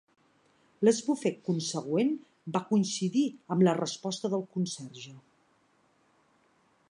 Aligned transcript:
L'esbufec 0.87 1.35
consegüent 1.49 2.09
va 2.55 2.63
coincidir 2.71 3.25
amb 3.55 3.67
la 3.69 3.75
resposta 3.81 4.31
del 4.37 4.45
conserge. 4.57 5.15